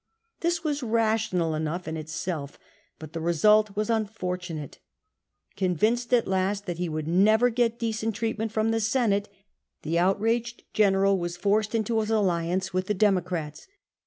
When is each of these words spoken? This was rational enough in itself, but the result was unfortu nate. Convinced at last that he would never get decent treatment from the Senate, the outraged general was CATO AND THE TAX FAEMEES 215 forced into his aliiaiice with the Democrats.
This 0.39 0.63
was 0.63 0.81
rational 0.81 1.53
enough 1.53 1.87
in 1.87 1.95
itself, 1.95 2.57
but 2.97 3.13
the 3.13 3.21
result 3.21 3.75
was 3.75 3.89
unfortu 3.89 4.55
nate. 4.55 4.79
Convinced 5.55 6.11
at 6.11 6.27
last 6.27 6.65
that 6.65 6.79
he 6.79 6.89
would 6.89 7.07
never 7.07 7.51
get 7.51 7.77
decent 7.77 8.15
treatment 8.15 8.51
from 8.51 8.71
the 8.71 8.79
Senate, 8.79 9.29
the 9.83 9.99
outraged 9.99 10.63
general 10.73 11.19
was 11.19 11.37
CATO 11.37 11.37
AND 11.37 11.53
THE 11.53 11.59
TAX 11.59 11.67
FAEMEES 11.67 11.87
215 11.87 11.91
forced 11.91 11.91
into 11.91 11.99
his 11.99 12.09
aliiaiice 12.09 12.73
with 12.73 12.87
the 12.87 12.93
Democrats. 12.95 13.67